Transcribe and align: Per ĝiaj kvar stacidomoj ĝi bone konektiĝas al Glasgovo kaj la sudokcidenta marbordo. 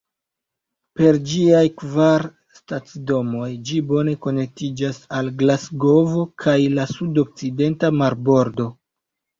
Per 0.99 1.19
ĝiaj 1.31 1.59
kvar 1.81 2.25
stacidomoj 2.61 3.51
ĝi 3.69 3.83
bone 3.93 4.17
konektiĝas 4.25 5.01
al 5.21 5.33
Glasgovo 5.43 6.27
kaj 6.47 6.59
la 6.81 6.91
sudokcidenta 6.97 7.95
marbordo. 8.03 8.73